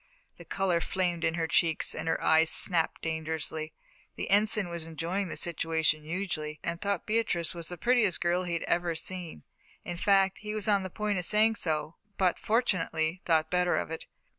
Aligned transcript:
The 0.37 0.45
colour 0.45 0.81
flamed 0.81 1.23
in 1.23 1.35
her 1.35 1.45
cheeks, 1.45 1.93
and 1.93 2.07
her 2.07 2.19
eyes 2.23 2.49
snapped 2.49 3.03
dangerously. 3.03 3.71
The 4.15 4.31
Ensign 4.31 4.67
was 4.67 4.83
enjoying 4.83 5.27
the 5.27 5.37
situation 5.37 6.03
hugely, 6.03 6.59
and 6.63 6.81
thought 6.81 7.05
Beatrice 7.05 7.53
was 7.53 7.69
the 7.69 7.77
prettiest 7.77 8.19
girl 8.19 8.41
he 8.41 8.53
had 8.53 8.63
ever 8.63 8.95
seen. 8.95 9.43
In 9.85 9.97
fact, 9.97 10.39
he 10.39 10.55
was 10.55 10.67
on 10.67 10.81
the 10.81 10.89
point 10.89 11.19
of 11.19 11.25
saying 11.25 11.53
so, 11.53 11.97
but, 12.17 12.39
fortunately, 12.39 13.21
thought 13.25 13.51
better 13.51 13.75
of 13.75 13.91
it. 13.91 14.07